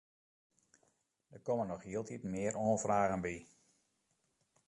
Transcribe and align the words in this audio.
Der 1.31 1.37
komme 1.47 1.67
noch 1.71 1.83
hieltyd 1.89 2.23
mear 2.31 2.59
oanfragen 2.63 3.23
by. 3.27 3.35